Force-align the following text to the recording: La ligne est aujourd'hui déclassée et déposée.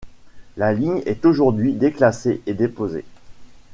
La 0.57 0.73
ligne 0.73 1.03
est 1.05 1.25
aujourd'hui 1.25 1.75
déclassée 1.75 2.41
et 2.47 2.55
déposée. 2.55 3.05